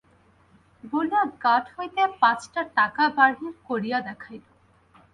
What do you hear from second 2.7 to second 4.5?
টাকা বাহির করিয়া দেখাইল।